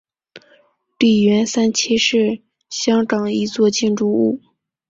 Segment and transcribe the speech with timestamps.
[0.97, 4.41] 利园三期是香港一座建筑物。